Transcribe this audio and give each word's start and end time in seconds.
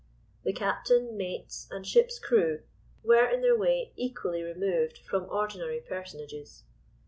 The 0.43 0.51
captain, 0.51 1.15
mates 1.15 1.67
and 1.69 1.85
ship's 1.85 2.17
crew 2.17 2.63
were, 3.03 3.29
in 3.29 3.41
their 3.41 3.55
way, 3.55 3.91
equally 3.95 4.41
removed 4.41 4.97
from 4.97 5.29
ordinary 5.29 5.79
personages. 5.79 6.63